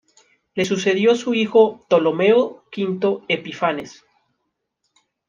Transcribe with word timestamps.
Le 0.55 0.65
sucedió 0.65 1.13
su 1.13 1.35
hijo 1.35 1.85
Ptolomeo 1.87 2.63
V 2.75 3.23
Epífanes. 3.27 4.03